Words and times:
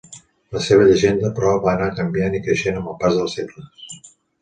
La 0.55 0.61
seva 0.67 0.87
llegenda, 0.91 1.31
però, 1.41 1.53
va 1.67 1.71
anar 1.75 1.91
canviant 2.01 2.41
i 2.41 2.43
creixent 2.49 2.83
amb 2.83 2.93
el 2.95 3.01
pas 3.07 3.23
dels 3.23 3.41
segles. 3.41 4.05